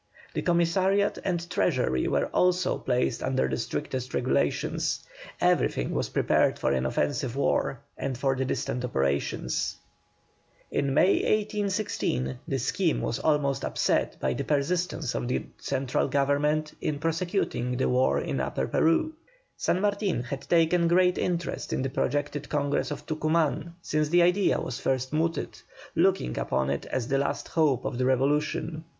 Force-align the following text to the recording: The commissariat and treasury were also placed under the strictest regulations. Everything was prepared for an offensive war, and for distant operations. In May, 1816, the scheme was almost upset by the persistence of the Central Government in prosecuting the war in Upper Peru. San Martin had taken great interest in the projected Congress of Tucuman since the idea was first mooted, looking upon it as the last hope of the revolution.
The 0.33 0.41
commissariat 0.41 1.19
and 1.23 1.47
treasury 1.47 2.07
were 2.07 2.25
also 2.33 2.79
placed 2.79 3.21
under 3.21 3.47
the 3.47 3.57
strictest 3.57 4.15
regulations. 4.15 5.03
Everything 5.39 5.91
was 5.91 6.09
prepared 6.09 6.57
for 6.57 6.71
an 6.71 6.87
offensive 6.87 7.35
war, 7.35 7.81
and 7.99 8.17
for 8.17 8.33
distant 8.33 8.83
operations. 8.83 9.77
In 10.71 10.95
May, 10.95 11.13
1816, 11.17 12.39
the 12.47 12.57
scheme 12.57 12.99
was 12.99 13.19
almost 13.19 13.63
upset 13.63 14.19
by 14.19 14.33
the 14.33 14.43
persistence 14.43 15.13
of 15.13 15.27
the 15.27 15.43
Central 15.59 16.07
Government 16.07 16.73
in 16.81 16.97
prosecuting 16.97 17.77
the 17.77 17.87
war 17.87 18.19
in 18.19 18.39
Upper 18.39 18.65
Peru. 18.67 19.13
San 19.55 19.81
Martin 19.81 20.23
had 20.23 20.41
taken 20.49 20.87
great 20.87 21.19
interest 21.19 21.71
in 21.71 21.83
the 21.83 21.91
projected 21.91 22.49
Congress 22.49 22.89
of 22.89 23.05
Tucuman 23.05 23.75
since 23.83 24.09
the 24.09 24.23
idea 24.23 24.59
was 24.59 24.79
first 24.79 25.13
mooted, 25.13 25.61
looking 25.95 26.39
upon 26.39 26.71
it 26.71 26.87
as 26.87 27.07
the 27.07 27.19
last 27.19 27.49
hope 27.49 27.85
of 27.85 27.99
the 27.99 28.05
revolution. 28.05 28.83